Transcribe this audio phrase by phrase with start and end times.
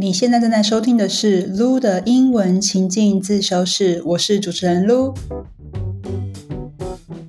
[0.00, 5.12] 你现在正在收听的是 Lu 的英文情境自修室，我是主持人 Lu，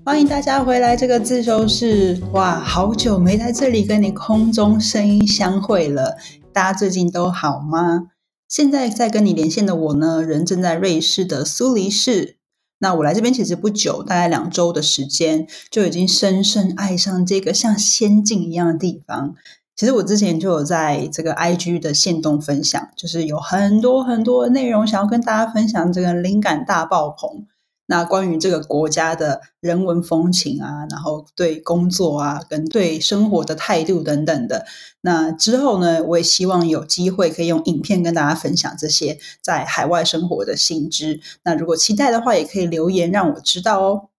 [0.05, 2.21] 欢迎大家回来这个自修室。
[2.32, 6.18] 哇，好久没在这里跟你空中声音相会了，
[6.54, 8.09] 大家最近都好吗？
[8.47, 12.38] 现在在跟你连线的我呢，人正在瑞士的苏黎世。
[12.81, 19.33] 那我来这边其实不久，大概两周的时间，就已经深深爱上这个像仙境一样的地方。
[19.80, 27.47] 其实我之前就有在这个 IG 的线动分享，就是有很多很多内容想要跟大家分享，这个灵感大爆棚。
[27.86, 34.66] 那关于这个国家的人文风情啊，然后对工作啊，跟对生活的态度等等的。
[35.00, 41.22] 那之后呢，我也希望有机会可以用影片跟大家分享这些在海外生活的新知。
[41.45, 44.09] 那如果期待的话，也可以留言让我知道哦。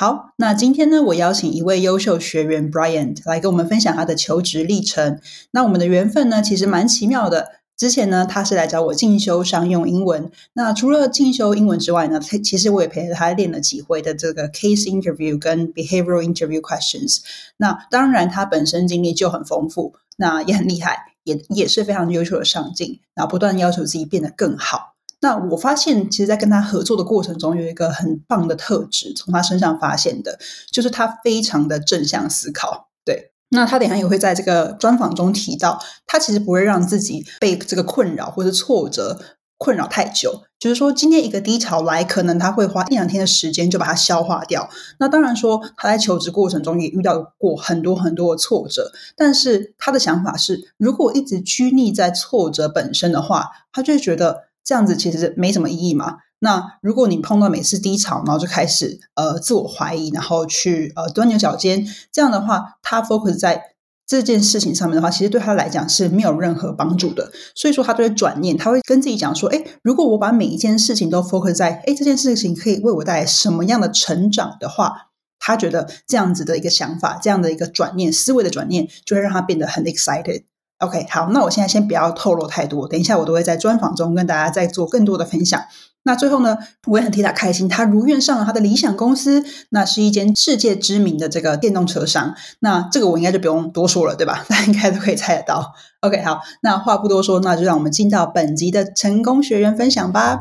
[0.00, 5.20] 好，那今天呢，我邀请一位优秀学员 Brian 来跟我们分享他的求职历程。
[5.50, 7.48] 那我们的缘分呢，其实蛮奇妙的。
[7.76, 10.30] 之前呢，他是来找我进修商用英文。
[10.52, 17.18] 那除了进修英文之外呢，他其实我也陪着他练了几回的这个 case interview 跟 behavioral interview questions。
[17.56, 24.94] 那当然，他本身经历就很丰富，那也很厉害，也也是非常优秀的上进，然后不断要求自己变得更好。
[25.20, 30.38] 那我发现，其实，在跟他合作的过程中，有一个很棒的特质，从他身上发现的，
[30.70, 32.88] 就是他非常的正向思考。
[33.04, 33.32] 对。
[33.50, 39.18] 那他等下也会在这个专访中提到，他其实不会让自己被这个困扰或者挫折
[39.56, 40.42] 困扰太久。
[40.58, 44.68] 就是说，今天一个低潮来，可能他会花一两天的时间就把它消化掉。
[44.98, 56.18] 那当然说，他在求职过程中也遇到过很多很多的挫折，但是他的想法是，如果一直拘泥在挫折本身的话，他就会觉得这样子其实没什么意义嘛。
[56.40, 63.62] 那如果你碰到每次低潮，然后就开始呃自我怀疑，然后去呃钻牛角尖，这样的话，他 focus 在
[64.06, 67.32] 这件事情上面的话，其实对他来讲是没有任何帮助的。
[67.54, 75.08] 所以说，他就会转念，他会跟自己讲说：，哎，如果我把每一件事情都 focus 在，哎，这件事情可以为我带来什么样的成长的话，
[75.38, 80.44] 他觉得这样子的一个想法，这样的一个转念思维的转念，就会让他变得很 excited。
[80.80, 85.60] OK，好，那我现在先不要透露太多，等一下我都会在专访中跟大家再做更多的分享。
[86.04, 86.56] 那最后呢，
[86.86, 92.32] 我也很替他开心，他如愿上了他的理想公司，那是一间世界知名的这个电动车商。
[92.60, 94.44] 那这个我应该就不用多说了，对吧？
[94.48, 95.74] 大家应该都可以猜得到。
[96.02, 100.38] OK，好，那话不多说，那就让我们进到本集的成功学员分享吧。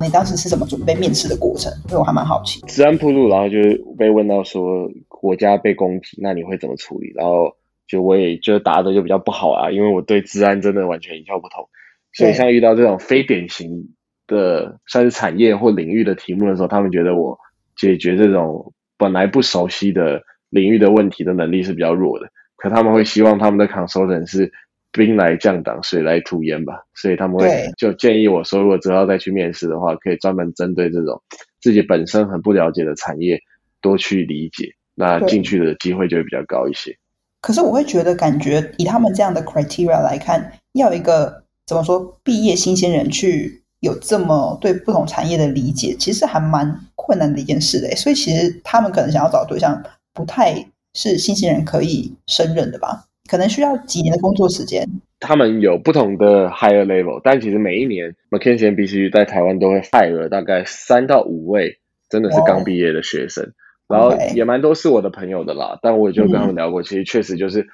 [0.00, 1.72] 你当时是怎么准备面试的过程？
[1.86, 2.60] 因为我还蛮好奇。
[2.68, 3.56] 治安铺路，然后就
[3.96, 4.86] 被问到说
[5.24, 7.10] 国家被攻击，那你会怎么处理？
[7.14, 7.56] 然后
[7.88, 11.66] 就我也就答的就比较不好啊，因为我对治安真的完全一窍不通。
[12.12, 13.94] 所以，像遇到这种非典型
[14.26, 17.38] 的算是产业或领域的题目的时候，他们觉得我
[17.74, 22.28] 解决这种本来不熟悉的领域的问题的能力是比较弱的。
[22.56, 24.52] 可他们会希望他们的 consultant 是
[24.92, 26.82] 兵来将挡，水来土掩吧。
[26.94, 27.48] 所以他们会
[27.78, 31.22] 就建议我说，如果之后再去面试的话，可以专门针对这种
[31.60, 33.40] 自己本身很不了解的产业
[33.80, 36.96] 多去理解，那进去的机会就会比较高一些。
[37.40, 41.42] 可是我会觉得，感觉以他们这样的 criteria 来看，要一个。
[41.66, 42.20] 怎么说？
[42.22, 47.88] 毕业新鲜人去有这么对不同产业的理解，其实还蛮困难的一件事的。
[47.96, 49.82] 所以其实他们可能想要找对象，
[50.12, 53.06] 不太是新鲜人可以胜任的吧？
[53.30, 54.86] 可能需要几年的工作时间。
[55.20, 61.78] 他们有不同的 higher level，但其实每一年 McKinsey B C 在台湾都会 hire 大概三到五位，
[62.10, 63.54] 真的是刚毕业的学生，
[63.88, 65.78] 然后也蛮多是我的朋友的啦。
[65.82, 67.66] 但我也就跟他们聊过，其实确实就是。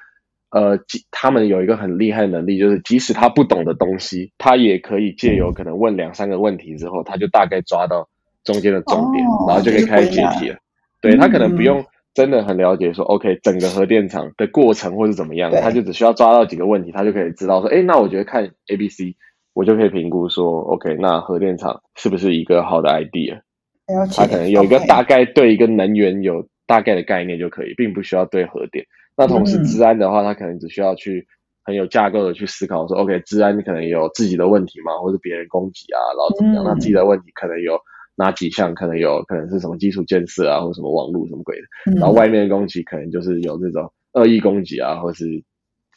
[0.53, 0.77] 呃，
[1.11, 8.09] 他们有一个很厉害的能力，就是即使他不懂的东西，他也可以借由可能问两三个问题之后，他就大概抓到
[8.43, 10.57] 中间的重点，然后就可以开始解题了。
[10.99, 19.15] 对他可能不用真的很了解说，OK，整个核电厂的过程或是怎么样，他就只需要抓到几个问题，他就可以知道说，哎，那我觉得看 A、B、C，
[19.53, 23.39] 我就可以评估说，OK，那核电厂是不是一个好的 idea？
[24.15, 28.85] 他可能有一个大概对一个能源有大概的概念就可以，并不需要对核电。
[29.17, 31.27] 那同时，治安的话，他可能只需要去
[31.63, 36.63] 很有架构的去思考说，OK，治安你可能有自己的问题嘛，或者别人攻击啊，然后怎么样？
[36.63, 37.77] 那自己的问题可能有
[38.15, 38.73] 哪几项？
[38.73, 41.91] 可能有可能是什么基础建设啊，或者什么网络什么鬼的。
[41.99, 45.25] 然后外面的攻击可能就是有这种恶意攻击啊，或是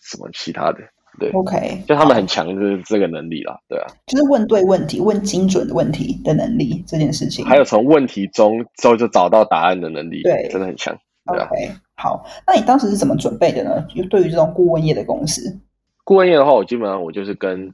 [0.01, 0.81] 什么其他的。
[1.19, 10.97] 对，OK，就他们很强的这个能力啦，对啊，就是问对问题、问精准的问题的能力这件事情，还有从问题中之后就找到答案的能力，对，真的很强。
[11.27, 13.87] OK，好，那你当时是怎么准备的呢？
[13.95, 15.59] 就对于这种顾问业的公司，
[16.05, 17.73] 顾问业的话，我基本上我就是跟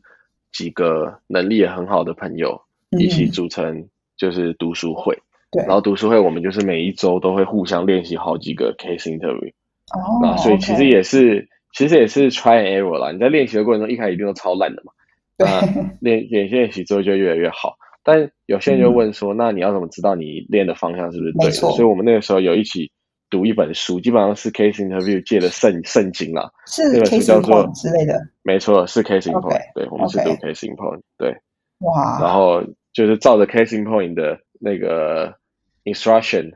[0.53, 2.61] 几个能力也很好的朋友
[2.99, 5.19] 一起组成，就是读书会。
[5.51, 9.53] 对，然后读书会我们就是每一周都会互相练习好几个 case interview。
[9.93, 13.13] 哦，所以其实也是其实也是 try and error 啦。
[13.13, 14.93] 你在练习的过程中，一开始一定都超烂的嘛。
[15.39, 15.61] 那
[16.01, 17.77] 练 练练习之后就越来越好。
[18.03, 21.53] 但有些人就问说，那你要怎么知道你练的方向是不是对的？
[21.53, 22.91] 所以我们那个时候有一起
[23.29, 26.51] 读一本书，基本上是 case interview 借的圣圣经啦。
[26.67, 28.19] 是那本书叫做之类的。
[28.43, 29.61] 没错，是 case point。
[29.75, 31.01] 对，我们是读 case point。
[31.19, 31.37] 对。
[31.81, 32.19] 哇。
[32.21, 35.35] 然后就是照着 case point 的那个
[35.85, 36.53] instruction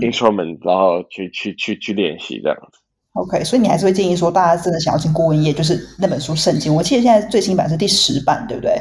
[0.00, 2.80] instrument，然后去去去去练习这样子。
[3.12, 6.74] OK，所以你还是会建议说，大家真的想要进顾问业，就是那本书圣经。
[6.74, 8.72] 我记得现在最新版是第十版，对不对？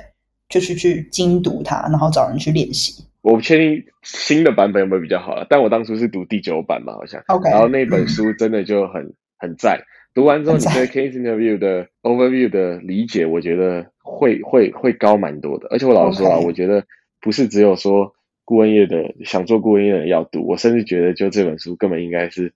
[0.49, 3.03] 就是去精读它，然后找人去练习。
[3.21, 7.21] 我不确定新的版本有没有比较好，但我当初是读第九版嘛，好像。
[7.27, 7.49] OK。
[7.49, 9.81] 然后那本书真的就很很赞，
[10.13, 15.67] 读完之后你对 case interview 的 overview 的理解，我觉得会会会高蛮多的。
[15.69, 16.83] 而且我老实说啊，我觉得
[17.19, 18.13] 不是只有说
[18.45, 22.53] 顾问业的想做顾问业的人要读，我甚至觉得就这本书根本应该是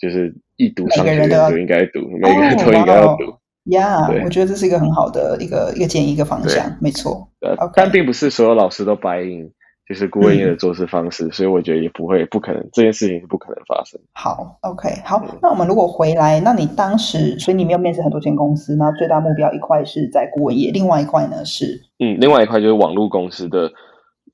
[0.00, 3.22] 就是一读商学院就应该读，每个人都应该要读。
[3.70, 7.26] 呀，我觉得这是一个很好的一个一个建议一个方向，没错。
[7.40, 9.50] 呃，但并不是所有老师都白应，
[9.88, 13.98] 就是顾问业的做事方式，所以我觉得也不会不可能这件事情是不可能发生。
[14.12, 23.72] 好，OK，好，那我们如果回来，那你当时所以你没有面试很多间公司，那最大目标一块是在顾问业，另外一块呢是嗯，另外一块就是网络公司的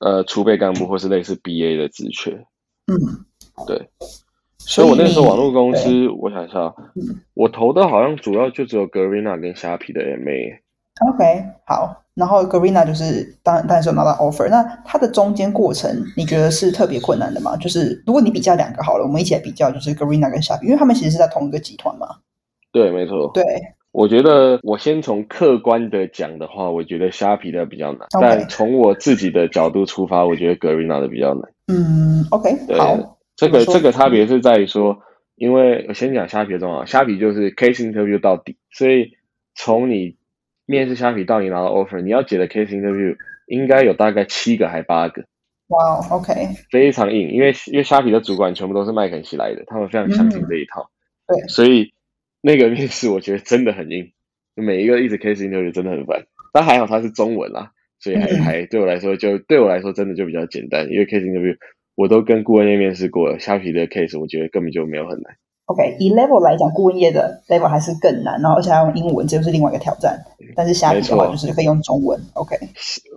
[0.01, 2.33] 呃储备干部或是类似 BA 的职缺。
[2.33, 2.99] 嗯，
[3.69, 3.89] 对。
[4.67, 6.73] 所以我那时候网络公司，我想一下，
[7.35, 10.61] 我投的好像主要就只有 Garena 跟虾皮的 MA。
[11.09, 17.57] OK，好，然后 Garena 就是当然当然是拿到 offer，那它的中间过程你觉得是特别困难的吗？
[17.57, 22.07] 就是如果你比较两个好了，我们一起来比较，就是 Garena 跟虾皮，因为他们其实是在同一个集团嘛。
[22.71, 23.31] 对，没错。
[23.33, 23.43] 对，
[23.93, 31.43] 我觉得我先从客观的讲的话，我觉得虾皮的比较难，但从我自己的角度出发，我觉得 Garena 的比较难。
[31.69, 33.17] 嗯，OK，好。
[33.41, 35.01] 这个这个差别是在于说，
[35.35, 39.13] 因为我先讲虾皮的重要，虾皮就是 case interview 到底，所以
[39.55, 40.19] 从你
[40.67, 43.17] 面试虾皮到你拿到 offer，你要解的 case interview
[43.47, 45.25] 应该有大概七个还八个。
[45.69, 46.35] 哇，OK，
[46.71, 50.91] 非常硬，因为因为虾皮的主管全部都是麦肯锡来的，他们非常相信这一套。
[51.27, 51.95] 对，所以
[52.43, 54.13] 那个面试我觉得真的很硬，
[54.55, 61.57] 每一个一直 case interview 真的很烦，但还好它是中文啦，所以还还对我来说就对我来说真的就比较简单，因为 case interview。
[61.95, 65.35] 我都跟顾问业面试过了，虾皮的 case 我觉得根本就没有很难。
[65.67, 70.19] OK，以 level 来讲，顾问业的 level 还是更难，然后而且要用英文，这就是另外一个挑战。
[70.57, 72.21] 但是虾皮的话，就是可以用中文。
[72.35, 72.57] OK，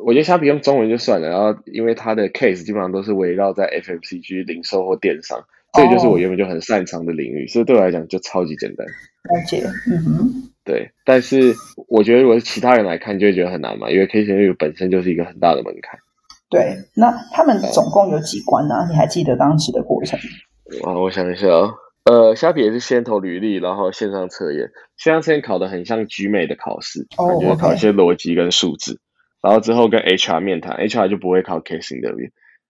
[0.06, 5.44] 我觉得虾皮用中文就算了，然后因为它的 case 基本上都是围绕在 FMCG 零售或电商，
[5.74, 8.86] 这就是我原本就很擅长的领域，所以对我来讲就超级简单。
[8.86, 10.92] 了解，嗯哼，对。
[11.06, 11.56] 但是
[11.88, 16.00] 我觉得如果是其他人来看，就会觉得很难嘛，因为 case review 本身就是一个很大的门槛。
[16.54, 18.86] 对，那他们总共有几关呢？
[18.90, 20.20] 你还记得当时的过程？
[20.84, 21.74] 啊，我想一下啊，
[22.06, 29.00] 呃，虾皮也是先投履历，然后线上测验，线上测验考的很像局美的考试，感觉考一些逻辑跟数字，
[29.42, 32.30] 然后之后跟 HR 面谈，HR 就不会考 case interview，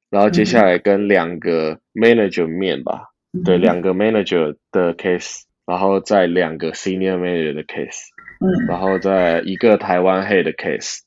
[0.09, 3.09] 然后接下来跟两个 manager 面吧，
[3.45, 8.01] 对，两个 manager 的 case，然后再两个 senior manager 的 case，
[8.39, 10.99] 嗯，然后再一个台湾 head 的 case，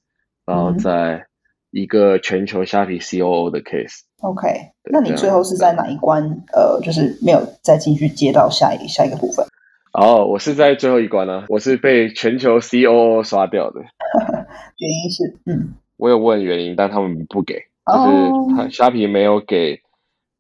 [0.46, 1.26] 然后再。
[1.76, 6.25] 一个全球虾皮 COO 的 case，OK，那你最后是在哪一关？
[6.55, 9.44] 呃，就是没有再进去接到下一下一个部分。
[9.93, 13.80] 哦，我是在最后一关呢，我是被全球 COO 刷掉的。
[14.78, 19.83] 原因是，嗯，我有问原因，但他们不给，就是他虾皮没有给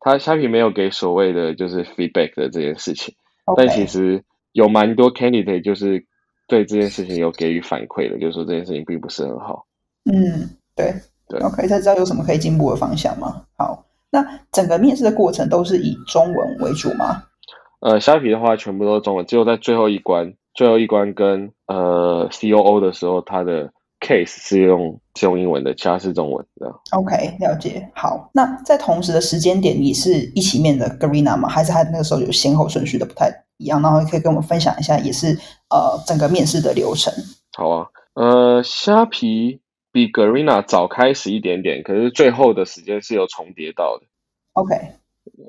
[0.00, 3.14] 他虾皮没有给所谓的就是 feedback 的这件事情。
[3.58, 6.06] 但其实有蛮多 candidate 就是
[6.48, 9.66] 对这件事情有给予反馈的，就是说这件事情并不是很好。
[10.06, 10.94] 嗯，对。
[11.28, 13.42] 对，OK，才知道有什么可以进步的方向吗？
[13.56, 17.24] 好，那整个面试的过程都是以中文为主吗？
[17.80, 26.72] 呃，虾皮的话全部都是中文，只有在最后一关，最后一关跟呃 COO 的时候，他的 case 是用是用英文的，其他是中文的。
[26.92, 27.90] OK，了解。
[27.94, 31.48] 好，那在同时的时间点，你是一起面的 Garena 吗？
[31.48, 33.82] 还是他那个时候有先后顺序的不太一样？
[33.82, 35.38] 然后可以跟我们分享一下，也是
[35.70, 37.12] 呃整个面试的流程。
[37.56, 39.60] 好啊，呃，虾皮。
[39.96, 44.04] 比 Garena 早开始一点点，可是最后的时间是有重叠到的。
[44.52, 44.76] OK，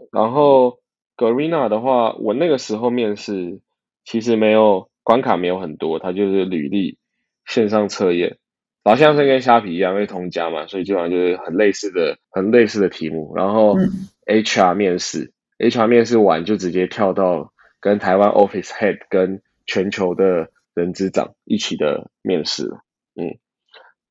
[0.09, 0.79] 然后
[1.17, 3.59] Garena 的话，我那个时候面试
[4.05, 6.97] 其实没有关卡，没有很多，它就是履历、
[7.45, 8.37] 线上测验，
[8.83, 13.35] 然后像是跟虾皮一样，因为同家嘛，所以基本上就是很类似的、很类似的题目。
[13.35, 13.75] 然后
[14.25, 17.51] HR 面试，HR 面试完就直接跳到
[17.81, 22.79] 跟台湾 Office Head 跟全球的人资长一起的面试了。
[23.15, 23.37] 嗯。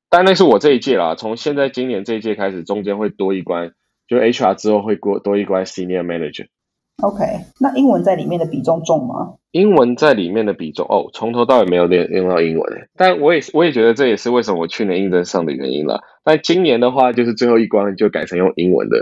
[0.09, 3.73] 但那是我这一届啦，从现在今年这一届开始，中间会多一关，
[4.09, 7.25] 就 HR 之后会过多一关 Senior Manager，OK，
[7.61, 9.35] 那英文在里面的比重重吗？
[9.51, 16.03] 英文在里面的比重哦，从头到尾没有练用到英文但我也我也觉得这也是为什么我去年应征上的原因了。
[16.25, 18.97] 但今年的话，就是最后一关就改成用英文的，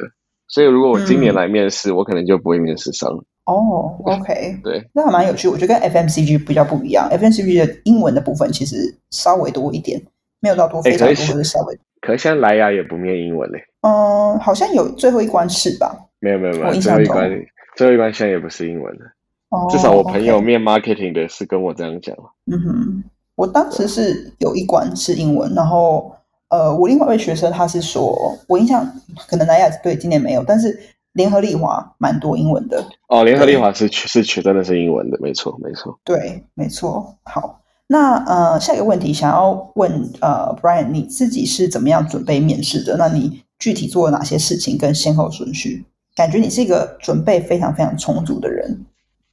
[0.48, 3.10] 所以如果我今年来面试，我可能就不会面试上。
[3.46, 5.48] 哦，OK， 对，那还蛮有趣。
[5.48, 8.76] 我觉得跟 FMCG 比较不一样，FMCG 的英文的部分其实
[9.10, 10.00] 稍微多一点，
[10.44, 11.78] 没有到多非常多，是稍微。
[12.02, 13.58] 可是现在莱雅也不念英文嘞。
[13.80, 15.96] 嗯，好像有最后一关是吧？
[16.20, 17.30] 没有没有没有，最后一关
[17.74, 19.04] 最后一关现在也不是英文的。
[19.70, 22.14] 至少我朋友面 marketing 的是跟我这样讲。
[22.52, 23.04] 嗯哼，
[23.36, 26.14] 我当时是有一关是英文，然后
[26.48, 28.84] 呃，我另外一位学生他是说，我印象
[29.28, 30.78] 可能南亚对今年没有，但是
[31.12, 32.84] 联合利华蛮多英文的。
[33.08, 35.98] 哦，联合利华是是全真的是英文的，没错没错。
[36.04, 37.16] 对，没错。
[37.22, 42.96] 好，那呃，下一个问题想要问呃，Brian，你自己是怎么样准备面试的？
[42.96, 45.84] 那你具体做了哪些事情跟先后顺序？
[46.16, 48.86] 感觉你是一个准备非常非常充足的人。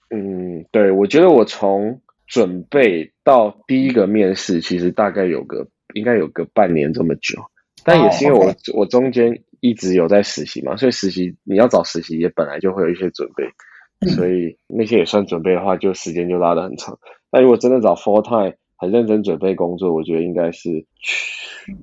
[0.10, 7.42] 嗯，对，我觉得我从准备到第一个面试，其实大概有个应该有个半年这么久，
[7.86, 17.00] 但也是因为我我中间一直有在实习嘛，所以实习你要找实习也本来就会有一些准备，所以那些也算准备的话，就时间就拉得很长。
[17.32, 21.32] 那如果真的找 full time 很认真准备工作，我觉得应该是去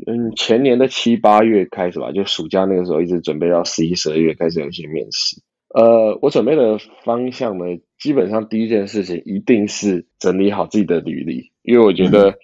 [0.07, 5.41] 嗯前年的七八月开始吧，就暑假那个时候一直准备到十一十二月开始有一些面试。
[5.75, 7.65] 呃，我准备的方向呢，
[7.99, 12.39] 基本上第一件事情一定是整理好自己的履历，因为我觉得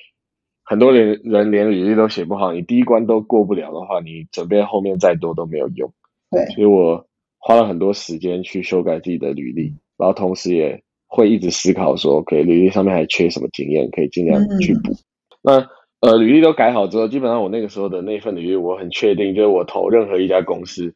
[0.63, 5.93] 很多人人连履历都写不好，你第一关都过不了的话，你准备后面再多都没有用。
[6.31, 7.07] 对，所以我
[7.39, 10.84] 花了很多时间去修改自己的履历，然后同时也
[11.15, 14.95] 会一直思考说，OK，履历上面还缺什么经验，可以尽量去补。
[15.43, 15.69] 那
[16.01, 20.95] 呃，履历都改好之后，基本上我那个时候的那份履历，我很确定，就是我投任何一家公司，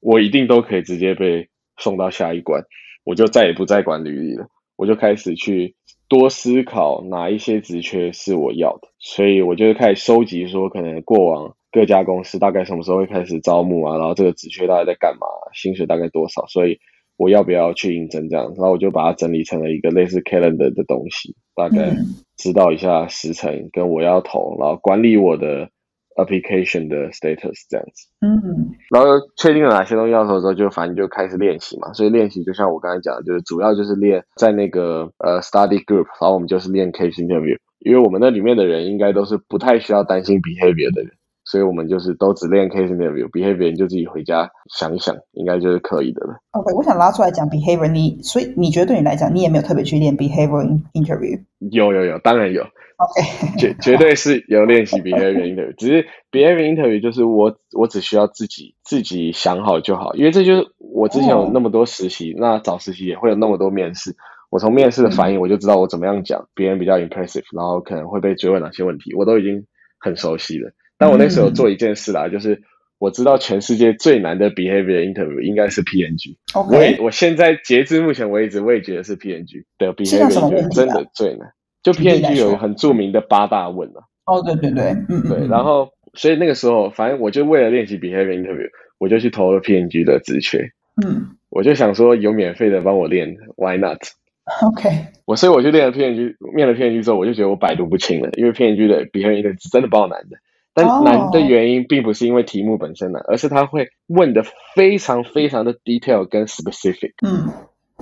[0.00, 1.48] 我一定都可以直接被。
[1.78, 2.62] 送到下一关，
[3.04, 4.46] 我就再也不再管履历了，
[4.76, 5.74] 我就开始去
[6.08, 16.78] 多思考哪一些职缺是我要的，所以我就开始收集说，可能过往各家公司大概什么时候会开始招募啊，然后这个职缺大概在干嘛，薪水大概多少，所以
[17.20, 21.94] 我要不要去应征这样，然后我就把它整理成了一个类似 calendar 的东西，大概
[22.36, 25.68] 知道一下时辰跟我要投，然后管理我的。
[26.16, 29.08] application 的 status 这样子，嗯，然后
[29.38, 31.94] 确定了哪些东西要投之后，就反正就开始练习嘛。
[31.94, 41.12] 所以练习就像我刚才讲的，就是主要就是练在那个呃 study group，然后我们就是练 case interview，因为我们那里面的人应该都是不太需要担心 behavior 的人。
[41.50, 46.38] 所以我们就是都只练 case interview，behavior 就自己回家想一想，应该就是可以的了。
[46.52, 51.42] OK，我想拉出来讲 behavior，你所以你觉得对你来讲，你也没有特别去练 behavior interview？
[51.58, 52.62] 有有有，当然有。
[52.62, 64.14] OK，绝绝对是有练习 behavior interview，只是 behavior interview 就是我我只需要自己自己想好就好，因为这就是我之前有那么多实习，那找实习也会有那么多面试，
[64.50, 69.64] 我从面试的反应我就知道我怎么样讲，别人比较 impressive，然后可能会被追问哪些问题，我都已经
[69.98, 70.70] 很熟悉了。
[71.00, 72.60] 但我那时候做一件事啦，就是
[72.98, 76.36] 我知道全世界最难的 behavior interview 应该是 PNG。
[76.70, 81.48] 我也我现在截至目前为止，我也觉得是 PNG 的 behavior interview 真的最难。
[81.82, 84.04] 就 PNG 有很著名的八大问啊。
[84.26, 85.48] 哦，对对对，嗯对。
[85.48, 90.58] 然后，所以那个时候，反正我就为了练习 behavior interview，我就去投了 PNG 的职缺。
[91.02, 91.36] 嗯。
[91.48, 94.90] 我就想说，有免费的帮我练，Why not？OK。
[95.24, 100.36] 我所以我就练了 PNG，面了 PNG 之后，我就觉得我百毒不侵了，因为 PNG 的 behavior interview 真的爆难的。
[100.72, 107.12] 但难的原因并不是因为题目本身难，而是他会问的非常非常的 detail 跟 specific。
[107.26, 107.48] 嗯，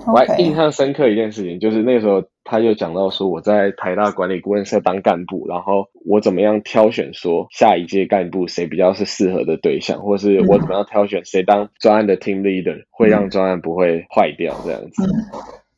[0.07, 15.03] 我还印象深刻一件事情，就是那个时候他就讲到说，我在台大管理顾问社当干部，然后我怎么样挑选说下一届干部谁比较是适合的对象，或是我怎么样挑选谁当专案的 team leader，会让专案不会坏掉这样子。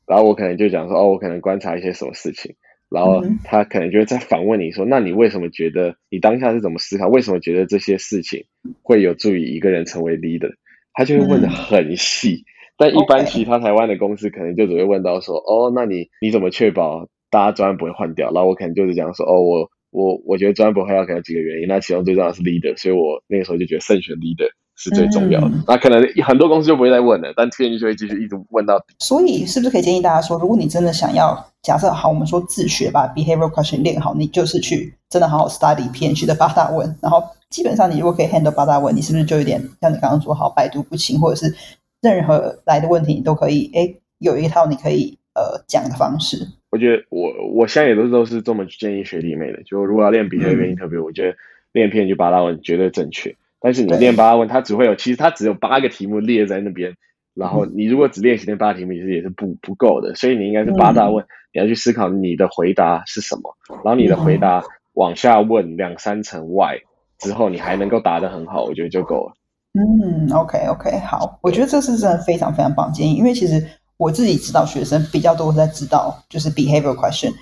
[0.06, 2.56] 然后我可能就讲说，哦，我可能观察一些什么事情。
[2.90, 7.08] 然后他可能就会在反问你说：“那你为什么觉得你当下是怎么思考？
[7.08, 8.44] 为什么觉得这些事情
[8.82, 10.52] 会有助于一个人成为 leader？”
[10.92, 12.44] 他就会问的很细。
[12.76, 24.50] 但一般其他台湾的公司可能就只会问到说：“哦，那你你怎么确保大家专案不会换掉？”然后我可能就是讲说：“哦，我我我觉得专案不会换掉可能几个原因，那其中最重要的是 leader，所以我那个时候就觉得慎选 leader。”
[24.82, 25.50] 是最重要的。
[25.68, 28.86] 那可能很多公司就不会再问了，但 T N G 就会继续一直问到底。
[28.98, 41.54] 所以，是不是可以建议大家说，如果你真的想要假设好，我们说自学把 behavioral question 练好，你就是去真的好好 study P N G 的八大问，然后基本上你如果可以 handle 八大问，你是不是就有点像你刚刚说好百毒不侵，或者是
[42.00, 46.48] 任何来的问题你都可以哎有一套你可以呃讲的方式？
[46.70, 51.36] 我觉得我我现在也都是都是这么建议学弟妹的，就如果要练 behavioral interview，我觉得
[51.72, 53.36] 练 P N G 八大问绝对正确。
[53.60, 56.94] 但是你练八大问，它只会有，其实它只有八个题目列在那边，
[57.34, 60.14] 然后你如果只练习那八题目，其实也是不不够的。
[60.14, 64.62] 所以你应该是八大问，你要去思考你的回答是什么，然后你的回答
[64.94, 66.78] 往下问两三层外
[67.18, 69.34] 之后，你还能够答得很好，我觉得就够了。
[69.74, 73.62] 嗯，OK OK，好，我觉得这是真的非常非常棒建议，因为其实
[73.98, 77.32] 我自己指导学生比较多在指导就是 behavior question。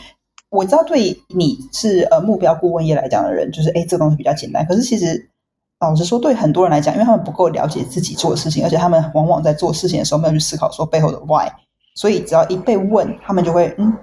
[0.50, 5.30] 我知道对你是呃目标顾问业来讲的人，就是哎这个东西比较简单，可是其实。
[5.80, 11.48] 老实说，对很多人来讲，因为他们不够了解自己做的事情，而且他们往往在做事情的时候没有去思考说背后的 why，
[11.94, 13.96] 所以只要一被问，他们就会嗯，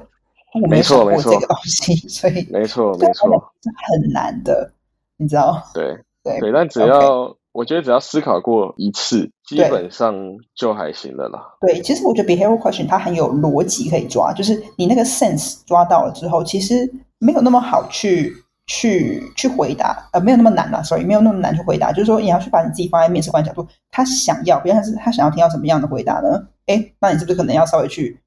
[0.62, 4.72] 我没想过这个东西， 所以没错没错，很难的，
[5.18, 5.62] 你知道？
[5.74, 10.16] 对对对，但只要我觉得只要思考过一次，基本上
[10.56, 11.42] 就还行了啦。
[11.60, 18.34] 对，其实我觉得 behavior question 它很有逻辑可以抓，就是你那个 sense 抓到了之后，其实没有那么好去。
[18.68, 21.92] 去去回答，呃，没有那么难了，sorry，没有那么难去回答。
[21.92, 26.48] 就是说，你要去把你自己放在面试官角度，他想要，比如是他想要听到什么样的回答呢？
[26.66, 28.20] 哎，那你是不是可能要稍微去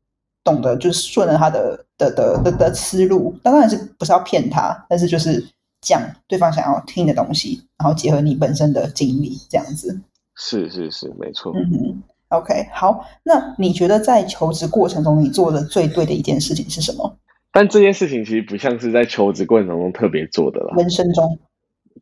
[0.44, 3.36] 懂得，就是顺着他的的的的的思路？
[3.42, 5.44] 当然是不是要骗他，但是就是
[5.80, 10.00] 讲对方想要听的东西，然后结合你本身的经历，这样子。
[10.36, 11.52] 是是是，没错。
[11.56, 13.04] 嗯哼，OK，好。
[13.24, 17.16] 那你觉得在求职过程中，你做的最对的一件事情是什么？
[17.58, 20.74] 但这件事情其实不像是在求职过程中特别做的了。
[20.76, 21.40] 人生中，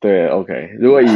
[0.01, 0.53] 对，OK。
[0.79, 1.07] 如果以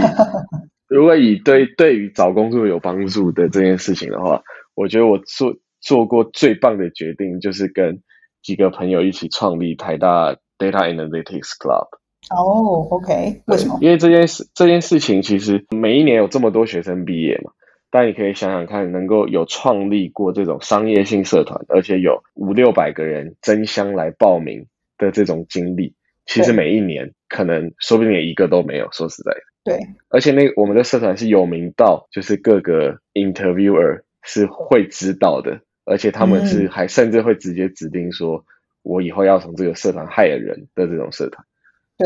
[0.89, 4.43] 如果以对对于找工作有帮助的这件事情的话，
[4.75, 8.01] 我觉得我做做过最棒的决定就是跟
[8.43, 11.89] 几个朋友一起创立台大 Data Analytics Club。
[12.35, 13.79] 哦，OK，为什么？
[13.83, 17.53] 因为这件事这件事情其实每一年有这么多学生毕业嘛。
[17.91, 24.67] 但你可以想想看，能够有创立过这种商业性社团，而且有五六百个人争相来报名
[24.97, 25.95] 的这种经历，
[26.25, 28.89] 其实每一年可能说不定连一个都没有。
[28.93, 29.87] 说实在的，对。
[30.09, 38.45] 而且那我们的社团是有名到，就是各个 interviewer 是会知道的，而且他们是还甚至会直接指定说，
[38.83, 41.45] 我以后要从这个社团害人的这种社团。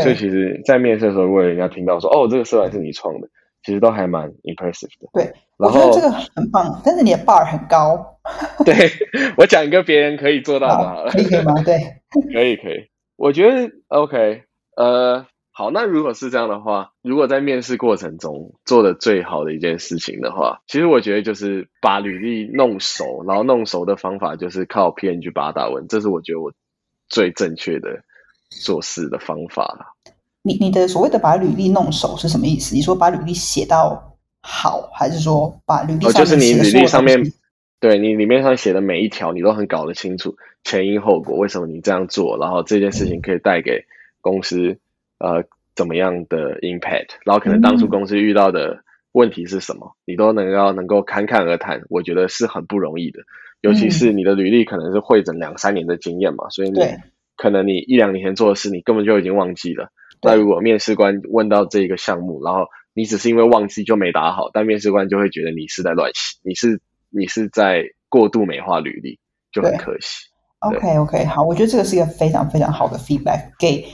[0.02, 3.28] 所以其实，在面试的时候，如果人家听到说，哦，这个社团是你创的。
[3.64, 8.18] 其实都还蛮 impressive 的，对，我觉得这个很棒，但是你的 bar 很高。
[8.64, 8.74] 对
[9.36, 11.54] 我讲一个别人可以做到的，好了，可以可以吗？
[11.64, 11.78] 对，
[12.32, 12.88] 可以可以。
[13.16, 14.42] 我觉得 OK，
[14.76, 26.52] 呃，好，那如果是这样的话，如果在面试过程中做的最好的一件事情的话，其实我觉得就是把履历弄熟，然后弄熟的方法就是靠 PNG 八大文，这是我觉得我
[27.08, 28.02] 最正确的
[28.50, 30.13] 做事的方法了。
[30.47, 32.75] 你你的所谓的把履历弄熟是什么意思？
[32.75, 36.07] 你说把履历写到好，还是说把履历？
[36.07, 37.19] 哦，就是你履历上面，
[37.80, 43.87] 对你里面上写的每一条，你都很搞得清楚前因后果，为什么你这样做，然后这件事情可以带给
[44.21, 44.78] 公司
[45.19, 53.21] 呃怎么样的 impact，然后可能当初公司遇到的问题是什么，你都能够能够侃侃而谈，我觉得是很不容易的。
[53.63, 56.80] 尤其是你的履历可能是会诊两三年的经验嘛，所以你
[57.35, 59.91] 可能你一两年前做的事，你根本就已经忘记了。
[60.25, 69.19] 那如果面试官问到这个项目，然后你只是因为忘记就没打好，但面试官就会觉得你是在乱写，你是你是在过度美化履历，
[69.52, 70.28] 就很可惜。
[70.60, 73.87] OK OK，好，我觉得这个是一个非常非常好的 feedback，给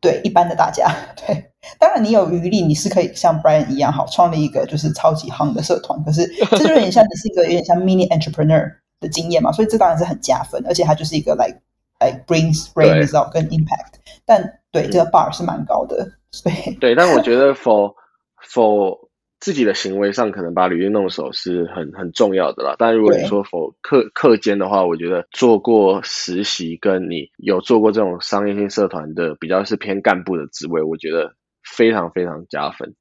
[0.00, 0.88] 对一般的大家。
[1.26, 6.02] 对，当然你有余力，你是可以像 Brian 一样，好创立一个就是超级夯的社团。
[6.04, 11.60] 可是这就有点像你 是一个有点像 mini entrepreneur 的经验嘛，所以这当然是很加分，而且它就是一个 like
[11.98, 14.60] like brings brain result 跟 impact，但。
[14.74, 16.04] 对，这个 bar 是蛮高的。
[16.42, 17.94] 对对，但我觉得 for
[18.42, 19.08] for
[19.38, 22.74] 自己的行为上，可能把履历弄熟是很很重要的啦。
[22.76, 32.94] 但如果你说 for 课课间的话，我觉得做过实习，跟你有做过这种商业性社团的，比较是偏干部的职位，我觉得非常非常加分，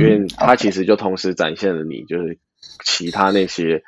[0.00, 2.38] 因为它其实就同时展现了你就是
[2.84, 3.82] 其他那些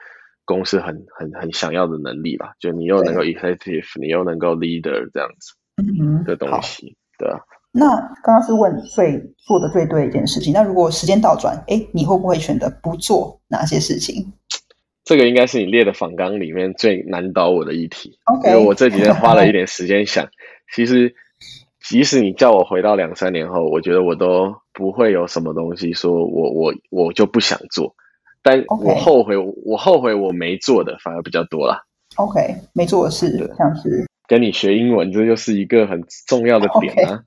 [0.45, 2.53] 公司很很很想要的能力吧。
[2.61, 6.97] 就你又能够 effective，你又能够 leader 这样子的东西。
[7.19, 7.39] 对啊，
[7.73, 10.53] 那刚刚是问最做的最对的一件事情。
[10.53, 14.33] 那如果时间倒转，哎，你会不会选择不做哪些事情？
[15.05, 18.19] 这个应该是你列的访纲里面最难倒我的一题。
[18.25, 20.29] OK，因为我这几天花了一点时间想，
[20.75, 21.15] 其实
[21.81, 27.95] 即使你叫我回到两三年后，我觉得我都不会有什么东西说我我我就不想做，
[28.43, 31.85] 但我后悔我后悔我没做的反而比较多啦。
[32.17, 34.06] OK，没做的事像是。
[34.29, 37.23] 跟你学英文，这就是一个很重要的 点啊！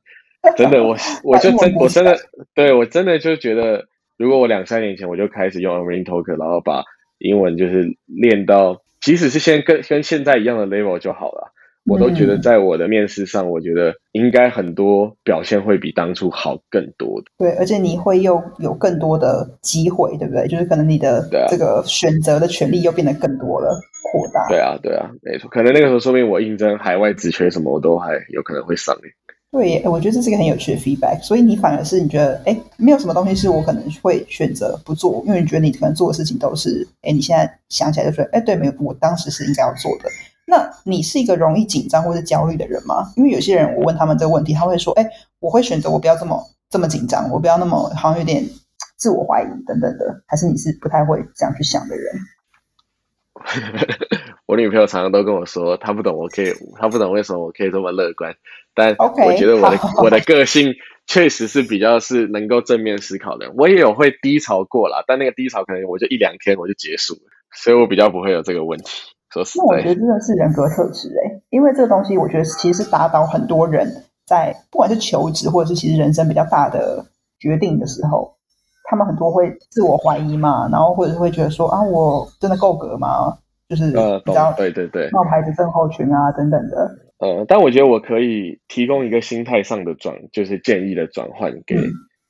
[0.56, 2.18] 真的，我 我就真我真的
[2.54, 6.84] 对我真的就觉得，如果我两三年前我就开始用 Amrin Talk，然后把
[7.18, 11.54] 英文就是练到，即使是现跟跟现在一样的 level 就好了。
[11.90, 17.28] 我都觉得在我的面试上，我觉得应该很多表现会比当初好更多的。
[17.38, 20.48] 对，而且你会又有更多的机会，对不对？
[20.48, 23.80] 就是可能你的这个选择的权利又变得更多了，
[24.12, 24.48] 扩大。
[24.48, 25.50] 对啊，对啊，没错。
[25.50, 28.96] 可能那个时候说明我应征海外职缺什么，我都还有可能会上。
[29.52, 31.20] 对，我觉得这是一个很有趣的 feedback。
[31.24, 40.10] 所以你反而是你觉得，哎，没有什么东西是我可能会选择不做，因为你觉得你可能做的事情都是，哎，你现在想起来就说，哎，对，没有，我当时是应该要做的。
[40.50, 43.14] 那你是一个容易紧张或者焦虑的人吗？
[43.16, 45.08] 因为有些人我问他们这个问题，他会说，哎，
[45.40, 48.44] 我会选择我不要这么这么紧张，我不要那么好像有点
[48.98, 52.06] 自我怀疑等等的，还是你是不太会这样去想的人？
[54.48, 58.36] 我女朋友常常都跟我说，她不懂我可以，她不懂为什么我可以这么乐观。
[58.74, 60.74] 但我觉得我的我的个性
[61.06, 63.52] 确实是比较是能够正面思考的。
[63.56, 67.22] 我也有会低潮过啦，但那个低潮可能我就一两天我就结束了，
[67.54, 68.92] 所以我比较不会有这个问题。
[69.32, 73.88] 说实那我觉得真的是人格特质哎，因为这个东西我觉得其实是打倒很多人
[74.26, 77.06] 在不管是求职或者是其实人生比较大的
[77.40, 78.36] 决定的时候，
[78.86, 83.38] 他们很多会自我怀疑嘛，然后或者是会觉得说啊，我真的够格吗？
[83.68, 83.92] 就是
[84.26, 86.90] 比较对对对冒牌子症候群啊等等的。
[87.20, 91.76] 呃，但我觉得我可以提供一个心态上的转，就是建议的转换给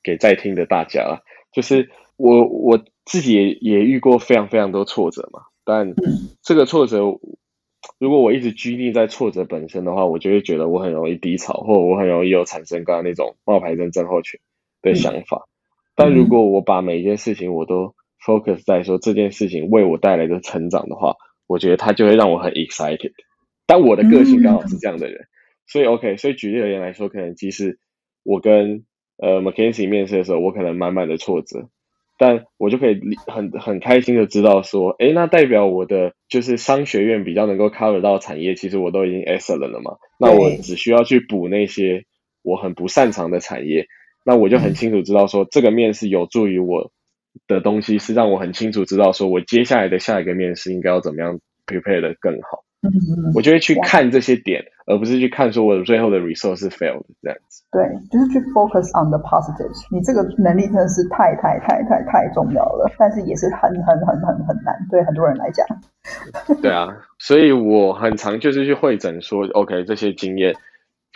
[0.02, 1.22] 给在听的大家。
[1.52, 5.94] 就是我我自己也也遇过非常非常多挫折嘛，但
[6.42, 6.98] 这个挫折，
[7.98, 14.40] 如果我一直拘泥在挫折本身的话，我就会觉得我很容易低潮，或我很容易有产生刚刚那种冒牌症症候群
[14.82, 15.48] 的想法。
[15.94, 17.94] 但如果我把每一件事情我都
[18.24, 21.16] focus 在说这件事情为我带来的成长的话。
[21.50, 23.10] 我觉得他就会让我很 excited，
[23.66, 25.26] 但我的个性刚好是这样的人，
[25.66, 27.80] 所以 OK，所以举例而言来说，可能即使
[28.22, 28.84] 我跟
[29.16, 31.68] 呃 McKinsey 面试的时候，我可能满满的挫折，
[32.20, 42.04] 但我就可以很很开心的知道说，哎，那代表我的就是商学院比较能够 cover 到产业，其实我都已经 excellent 了嘛，那我只需要去补那些
[42.42, 43.86] 我很不擅长的产业，
[44.26, 46.92] 那我就很清楚知道说，这个面试有助于我。
[47.46, 52.64] 的东西是让我很清楚知道，说我接下来的下一个面试应该要怎么样 prepare 的更好。
[53.34, 57.62] 我就会去看这些点，而不是去看说我的最后的 resource failed 这样子。
[57.70, 59.84] 对，就是去 focus on the positives。
[59.90, 65.66] 你这个能力真的是太太太太太重要了，但是也是很很很很很难，对很多人来讲。
[66.62, 66.88] 对啊，
[67.18, 70.54] 所以我很常就是去会诊说，OK，这些经验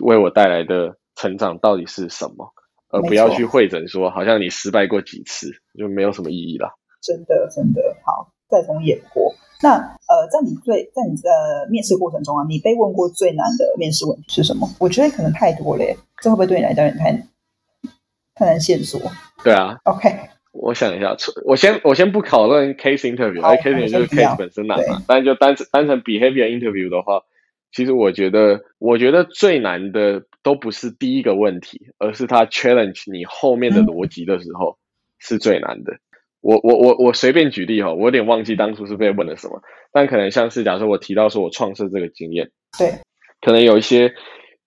[0.05, 2.53] 为我带来的成长到底是什么？
[2.91, 6.79] 而不要去会诊说，好像你失败过几次，就没有什么意义了。
[7.03, 9.35] 真的，真的好，再从演过。
[9.63, 14.69] 那呃，在你最在你的面试过程中啊，你被问过最难的面试问题是什么？
[14.79, 15.85] 我觉得可能太多了，
[16.23, 17.13] 这会不会对你来讲有点太
[18.35, 19.01] 太难线索？
[19.43, 19.77] 对啊。
[19.85, 20.11] OK，
[20.53, 25.03] 我想一下，我先我先不讨论 case interview，case interview 就是 case 本身难嘛。
[25.07, 27.23] 但就单单纯 behavior interview 的话，
[27.73, 30.25] 其实我觉得，我觉得最难的。
[30.45, 34.77] 都不是第一个问题，而是他 challenge 你后面的逻辑的时候
[35.19, 35.95] 是最难的。
[36.45, 43.01] 我我我我随便举例哈，我有点忘记当初是被问了什么，但可能像是假设我提到说我创设这个经验，对，
[43.41, 44.13] 可能有一些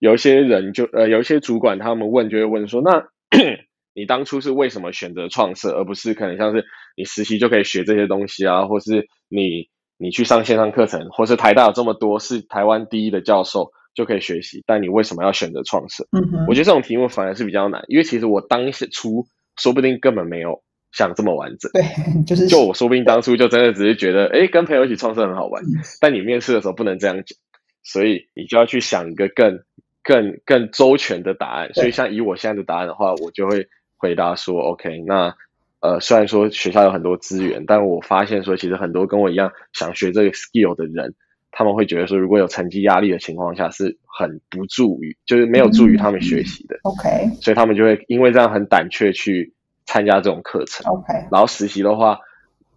[0.00, 3.04] 有一些人就呃有一些主管他们问就会问说，那
[3.94, 6.64] 你当初是为什么选择创设，而不是可能像是
[6.96, 13.70] 你实习就可以学这些东西啊，或是你你去上线上课程，或是台大有这么多是台湾第一的教授。
[13.94, 16.06] 就可以学习，但你为什么要选择创设？
[16.12, 21.70] 嗯哼，我觉得这种题目反而是比较难，因为其实我当初说不定根本没有想这么完整。
[21.72, 21.82] 对，
[22.26, 25.62] 就是就我说不定当初就真的只是觉得，哎，跟朋友一起创设很好玩。
[26.00, 27.38] 但你面试的时候不能这样讲，
[27.82, 29.60] 所以你就要去想一个更、
[30.02, 31.72] 更、更周全的答案。
[31.74, 35.34] 所以像以我现在的答案的话，我就会回答说，OK，那
[35.80, 41.14] 呃，虽然说学校有很多资源，但我发现说，其实很多跟我一样想学这个 skill 的人。
[41.50, 46.78] 他们会觉得说，如果有成绩压力的情况下，是很不助于，就是没有助于他们学习的。
[46.82, 47.08] OK，
[47.40, 49.54] 所以他们就会因为这样很胆怯去
[49.88, 50.86] 参加这种课程。
[50.86, 52.20] OK，然后实习的话，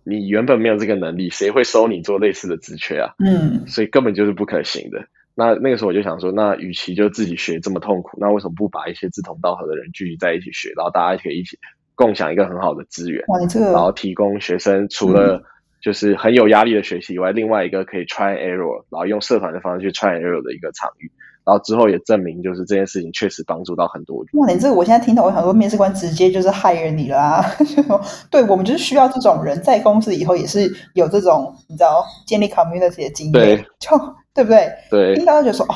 [0.04, 3.14] 你原本没有这个能力，谁会收你做类似的职缺啊？
[3.20, 5.06] 嗯，所以根本就是不可行的。
[5.36, 11.60] 那那个时候我就想说，那与其就自己学这么痛苦，那为什么不把一些志同道合的人聚集在一起学，然后大家可以一起
[11.96, 13.24] 共享一个很好的资源？
[13.72, 15.44] 然后提供学生除了。
[15.84, 21.12] 就是很有压力的学习以外，另外一个可以 try error，然后用社团的方式去 try error 的一个场域，
[21.52, 24.40] 然后之后也证明就是这件事情确实帮助到很多人。
[24.40, 27.56] 哇，你这个我现在听到，我很多面试官直接就是 hire 你啦啊！
[28.32, 33.98] 对我们就是需要这种人，在公司以后也是有这种你知道建立 community 的经验，对，就
[34.34, 34.72] 对不对？
[34.90, 35.76] 对，听到就说哦，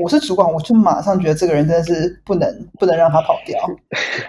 [0.00, 3.58] 我是主管，我就马上觉得这个人真的是不能不能让他跑掉。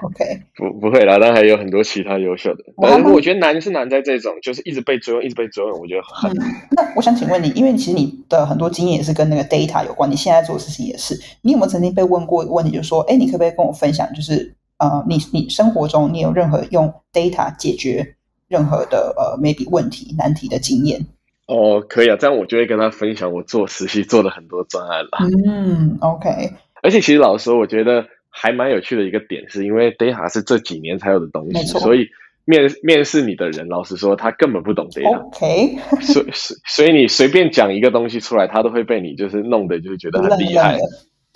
[0.01, 2.63] OK， 不不会啦，但还有很多其他优秀的。
[2.81, 6.31] 但是我觉得难是难在这种，就是一直被追问，一直被追问，我觉得很。
[6.71, 18.15] 那我想请问你，因为其实你的很多经验也是跟那个 data 有关，你现在做的事情也是，你有没有曾经被问过一个问题，就是说，哎，你可不可以跟我分享，就是呃，你你生活中你有任何用 data 解决
[18.47, 21.05] 任何的呃 maybe 问题难题的经验？
[21.51, 25.17] 哦，可以啊，这样我就会跟他分享我做实习做的很多专案了。
[25.45, 26.29] 嗯，OK。
[26.81, 32.07] 而且其实老实说，我觉得还蛮有趣的一个点，是因为 data 是这几年才有的东西，所以
[32.45, 35.27] 面面试你的人，老实说，他根本不懂 data。
[35.27, 35.75] OK。
[36.01, 40.77] 所所所以你随便讲一个东西出来，他都会被你就是弄得就是觉得很厉害。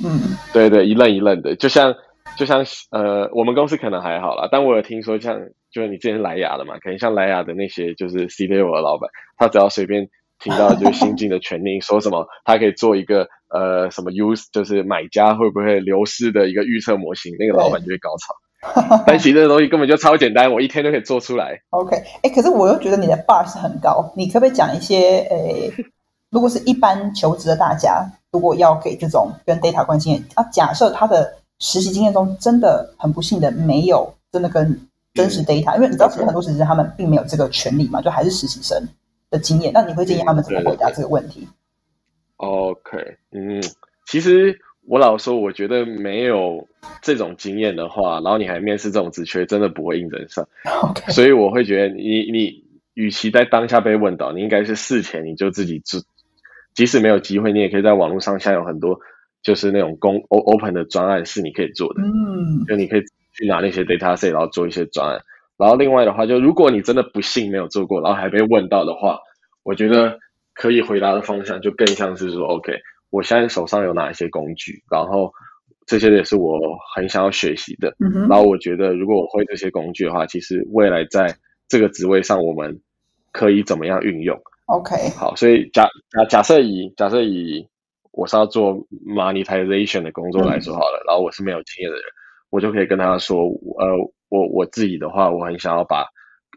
[0.01, 1.93] 嗯，对对，一愣一愣的，就像
[2.37, 5.41] 就像呃，我们公司可能还好啦，但我有听说像。
[5.75, 10.07] 就是你之前莱雅的嘛，可能像莱雅的那些就是 C level 的老板，他只要随便
[10.39, 18.33] 听到就是新进的权令说什么，他可以做一个呃什么 use 就是买家会不会流失的一个预测模型，那个老板就会高潮。
[19.05, 21.59] 但其实这个东西根本就超简单，我一天都可以做出来。
[21.71, 25.19] OK，哎，可是我又觉得你的 bar 是很高，你可不可以讲一些？
[25.29, 25.73] 诶，
[26.31, 34.79] 如果是一般求职的大家，如果要给这种跟 data 关系啊，假设他的实习经验中真的很不幸的没有真的跟
[35.15, 38.77] 真实 data，因为你知道，其实很多实习生他们并没有这个权利嘛，就还是实习生
[39.31, 39.71] 的经验。
[39.73, 41.47] 那你会建议他们怎么回答这个问题
[42.35, 43.63] ？OK，嗯，
[44.05, 46.67] 其实我老说，我觉得没有
[47.01, 50.45] 这种经验的话，然后你还面试这种职缺，真的不会应征上。
[50.83, 56.05] OK，所以我会觉得，你你与其在当下被问到，你应该是事前你就自己自，
[56.73, 58.99] 即使没有机会，你也可以在网络上，下有很多
[59.41, 62.01] 就是那种公 open 的专案是你可以做的。
[62.01, 63.01] 嗯，就你可以。
[63.35, 65.19] 去拿那些 data set，然后做一些专案。
[65.57, 69.19] 然后另外的话，就如果你真的不幸没有做过，然后还被问到的话，
[69.63, 70.19] 我觉得
[70.53, 72.77] 可以回答的方向就更像是说，OK，
[73.09, 75.31] 我现在手上有哪一些工具，然后
[75.85, 76.59] 这些也是我
[76.93, 77.95] 很想要学习的。
[78.27, 81.33] 然后我觉得，如果我会这些工具的话，其实未来在
[81.69, 82.81] 这个职位上，我们
[83.31, 87.65] 可以怎么样运用？OK，好，所以假假假设以假设以
[88.11, 92.03] 我是要做 monetization 的工作来说好了，然后我是没有经验的人。
[92.49, 93.85] 我就可以跟他说，呃，
[94.29, 96.05] 我我自己的话，我很想要把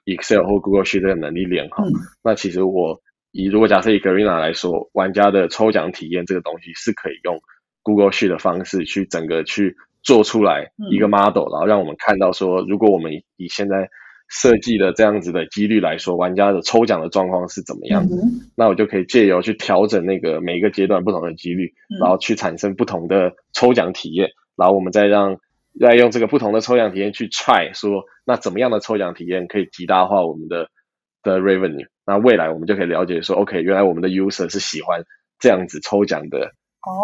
[0.05, 1.83] Excel 或 Google Sheet 这个能力练好。
[2.23, 3.01] 那其实我
[3.33, 7.39] 以如果假设以 Garena 来说，玩家的抽奖体验这个东西是可以用
[7.83, 13.89] Google Sheet 的方式去整个去做出来一个 model，然后让我们看到说，如果我们以现在
[14.29, 18.17] 设计的这样子的几率来说，玩家的抽奖的状况是怎么样的？
[18.57, 25.39] 那我就可以借由去调整那个每一个阶段不同的几率，然后去产生不同的抽奖体验，然后我们再让。
[25.81, 30.69] 再用这个不同的抽奖体验去 try 说，那怎么样的抽奖体验可以极大化我们的
[31.23, 31.87] 的 revenue？
[32.07, 35.03] 那未来我们就可以了解说，OK，原来我们的 user 是喜欢
[35.39, 36.53] 这样子抽奖的，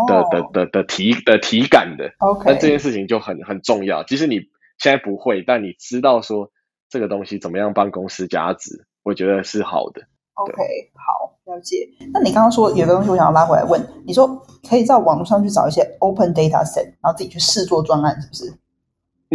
[0.08, 2.10] 的的的的体的体感的。
[2.18, 4.02] OK，那这件事情就很很重要。
[4.02, 4.40] 即使你
[4.78, 6.50] 现在不会，但你知道说
[6.88, 10.02] 这个东西怎么样帮公司加值，我觉得是好的。
[10.34, 10.54] OK，
[10.94, 11.86] 好，了解。
[12.12, 14.26] 那你刚刚说有个东西，我想要拉回来问，你说
[14.68, 18.58] 可以在网络上去找一些 open data set，然后自己去试做专案，是不是？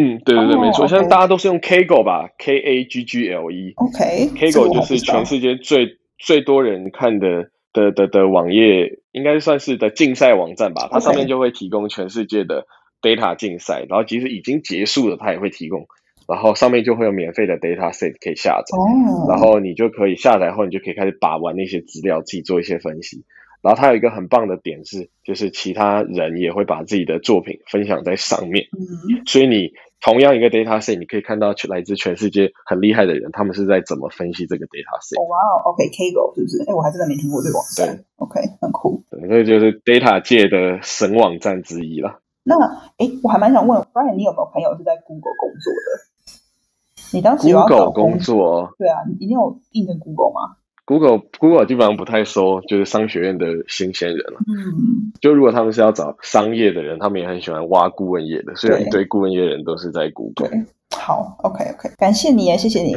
[0.01, 3.73] 嗯，对对对，没错，现在大家都是用 Kaggle 吧，K A G G L E。
[3.75, 10.87] OK，Kaggle 就是全世界最最多人看的的的的网页，应该算是的竞赛网站吧。
[10.89, 12.65] 它上面就会提供全世界的
[13.01, 15.85] data 竞赛，然后即使已经结束了，它也会提供。
[16.29, 18.77] 然后上面就会有免费的 data set 可以下载，
[19.27, 23.25] 然后你就可以下载后，你就可以开始把玩那些资料，自己做一些分析。
[23.61, 28.67] 然后它有一个很棒的点是，就是其他人也会把自己的作品分享在上面，
[29.25, 29.73] 所以你。
[30.01, 35.19] 同样一个 data set，你可以看到来自全世界很厉害的人，他们是在怎么分析这个 data set。
[35.27, 36.63] 哇哦，OK，Kaggle 是不是？
[36.69, 38.05] 哎，我还真的没听过这个网站。
[38.17, 39.03] OK，很酷。
[39.11, 42.21] 对，这就是 data 界的神网站之一了。
[42.43, 42.55] 那，
[42.97, 46.09] 哎，我还蛮想问，Brian，你有没有朋友是在 Google 工作的？
[47.11, 48.73] 你当时 Google 工作？
[48.77, 50.55] 对啊，你你有应征 Google 吗
[50.89, 54.39] ？Google Google 基本上不太收，就是商学院的新鲜人了。
[54.47, 60.49] 嗯，就如果他们是要找商业的人，他们也很喜欢挖顾问业的，所以一堆顾问业人都是在 Google。
[60.97, 62.93] 好，OK OK，感谢你，谢谢你，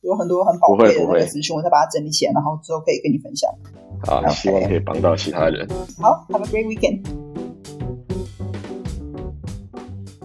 [0.00, 3.50] 有很多很宝贵的资讯，我再把它整理起来，然后之后可以跟你分享。
[4.06, 5.68] 好，希望可以帮到其他人。
[6.00, 7.25] 好，Have a great weekend。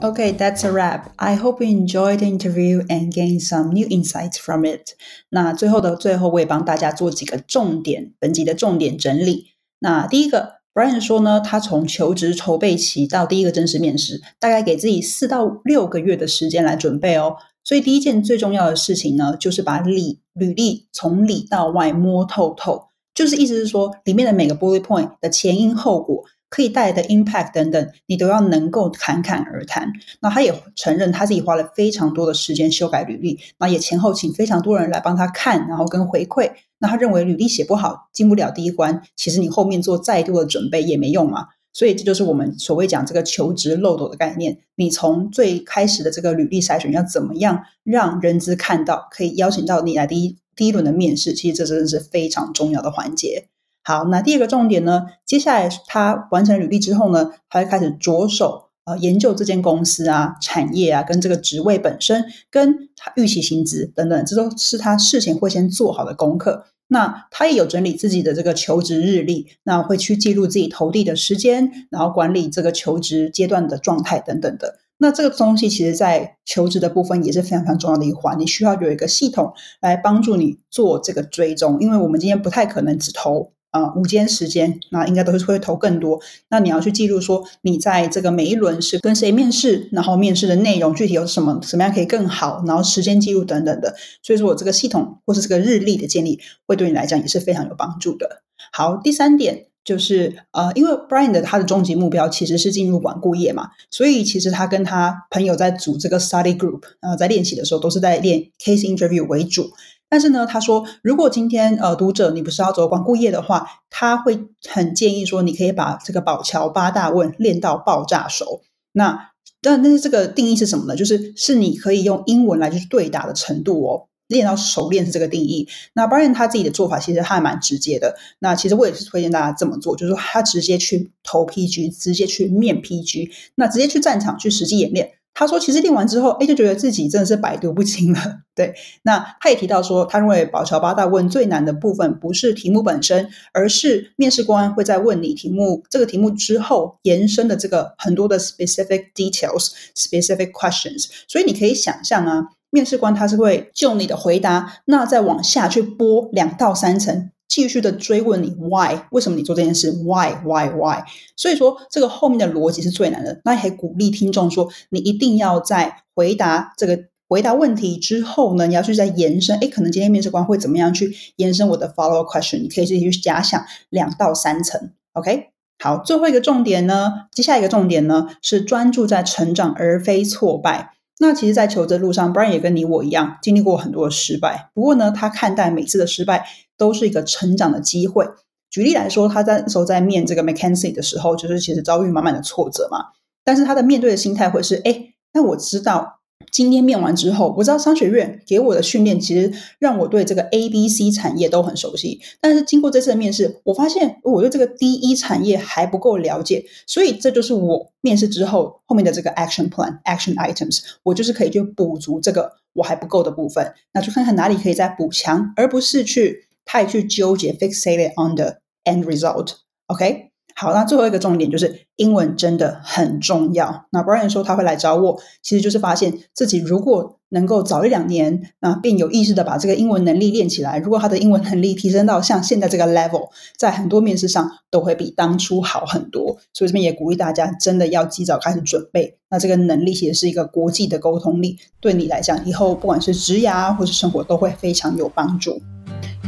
[0.03, 1.13] Okay, that's a wrap.
[1.19, 4.95] I hope you enjoyed the interview and gain some new insights from it.
[5.29, 9.51] 那最后的最后，我也帮大家做几个重点，本集的重点整理。
[9.77, 17.35] 那第一个，Brian 说呢，他从求职筹备期到第一个正式面试，大概给自己四到六个月的时间来准备哦。
[17.63, 26.23] 所以第一件最重要的事情呢，就是把履履历从里到外摸透透，就是意思是说，里面的每个 bullet point 的前因后果。
[26.51, 29.91] 可以带来的 impact 等等，你都要能够侃侃而谈。
[30.19, 36.51] 那他也承认他自己花了非常多的时间修改履历，那也前后请非常多人来帮他看，然后跟回馈。
[36.77, 41.47] 那他认为履历写不好，进不了第一关，其实你后面做再多的准备也没用嘛。
[41.73, 44.57] 所以这就是我们所谓讲这个求职漏斗的概念。
[44.75, 51.31] 你从最开始的这个履历筛选，要怎么样让人资看到，可以邀请到你来第一第一轮的面试？
[51.31, 53.47] 其实这真的是非常重要的环节。
[53.83, 55.07] 好，那第二个重点呢？
[55.25, 66.65] 接下来他完成履历之后呢，他会开始着手呃研究这间公司啊、产业啊，跟这个职位本身，跟他预期薪资等等，这都是他事前会先做好的功课。
[66.89, 74.75] 那他也有整理自己的这个求职日历，那会去记录自己投递的时间，然后管理这个求职阶段的状态等等的。
[74.97, 83.53] 那这个东西其实，在求职的部分也是非常非常重要的一环，你需要有一个系统来帮助你做这个追踪，因为我们今天不太可能只投。
[83.71, 86.21] 啊，午间时间，那应该都是会投更多。
[86.49, 93.95] 那你要去记录说，你在这个每一轮是跟谁面试，然后面试的内容具体有什么，什么样可以更好，然后时间记录等等的。
[94.21, 98.43] 所以说我这个系统或是这个日历的建立，会对你来讲也是非常有帮助的。
[98.73, 109.71] 好，第三点就是呃，因为 Brian 的他的终极目标其实是进入管顾业嘛，所以其实他跟他朋友在组这个 study group，呃，在练习的时候都是在练 case interview 为主。
[110.11, 118.61] 但是呢，他说，如果今天呃读者你不是要走管顾业的话，他会很建议说，你可以把这个宝桥八大问练到爆炸熟。
[118.91, 120.97] 那但但是这个定义是什么呢？
[120.97, 125.69] 就是是你可以用英文来去对答的程度哦，练到熟练是这个定义。
[125.93, 128.17] 那 Brian 他自己的做法其实还蛮直接的。
[128.39, 135.13] 那其实我也是推荐大家这么做，就是说他直接去投 PG，直接去面 PG，那直接去战场去实际演练。
[135.33, 138.19] 他说：“其实练完之后，哎，就觉得自己真的是百毒不侵了。
[138.53, 151.07] 对，那他也提到说，他认为宝桥八大问最难的部分不是题目本身，而是面试官会在问你题目这个题目之后延伸的这个很多的 specific details、specific questions。
[151.27, 161.03] 所以你可以想象啊，面试官他是会就你的回答，那再往下去拨两到三层。”继续的追问你 why 为什么你做这件事 why why why
[161.35, 163.41] 所以说这个后面的逻辑是最难的。
[163.43, 169.57] 那也鼓励听众说，你一定要在回答这个回答问题之后呢，你要去再延伸。
[169.59, 172.61] 哎，可能今天面试官会怎么样去延伸我的 follow question？
[172.61, 174.91] 你可以自己去假想两到三层。
[175.11, 175.49] OK，
[175.83, 180.93] 好，最后一个重点呢，接下来一个重点呢是专注在成长而非挫败。
[181.19, 184.71] 那其实，在求职路上，Brian 也跟你我一样经历过很多的失败。
[184.73, 186.47] 不过呢，他看待每次的失败
[186.81, 188.27] 都是一个成长的机会。
[188.71, 192.97] 举例来说，他在时候在面这个 McKenzie 的时候，就是其实遭遇满满的挫折嘛。
[193.43, 196.17] 但是他的面对的心态会是：哎，那我知道。
[196.51, 202.19] 今天面完之后，我知道商学院给我的训练其实让我对这个 A、B、C 产业都很熟悉。
[202.41, 213.73] 但是经过这次的面试，我发现我对这个 D、E 产业还不够了解，所以这就是我面试之后后面的这个 action plan、action items，我就是可以去补足这个我还不够的部分。
[213.93, 219.55] 那就看看哪里可以再补强，而不是去太去纠结 fixated on the end result。
[219.87, 220.29] OK。
[220.53, 223.85] 好，那最后一个重点就是英文真的很重要。
[223.91, 236.37] 那 Brian 说他会来找我，其实就是发现自己如果能够早一两年，啊并有意识的把这个英文能力练起来，如果他的英文能力提升到像现在这个 level，在很多面试上都会比当初好很多。
[236.53, 239.17] 所以这边也鼓励大家，真的要及早开始准备。
[239.29, 245.59] 那这个能力其实是一个国际的沟通力，对你来讲，以后不管是职涯或是生活都会非常有帮助。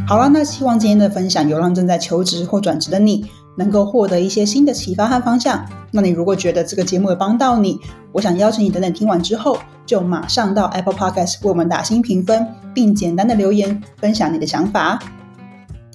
[0.07, 3.25] 好了，那希望今天的分享有让正在求职或转职的你。
[3.55, 5.63] 能够获得一些新的启发和方向。
[5.91, 7.79] 那你如果觉得这个节目有帮到你，
[8.11, 14.97] 我想邀请你等等听完之后，就马上到 Apple Podcast 为我们打新评分，并简单的留言分享你的想法，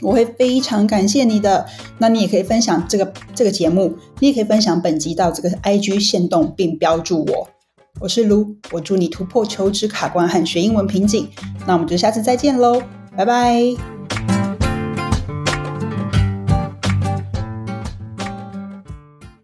[0.03, 1.67] 我会非常感谢你的。
[1.99, 7.49] 那你也可以分享这个这个节目，你也可以分享本集到这个 IG 线动，并标注我。
[8.01, 11.29] 我是卢，我祝你突破求职卡关和学英文瓶颈。
[11.67, 12.81] 那我们就下次再见喽，
[13.17, 13.98] 拜拜。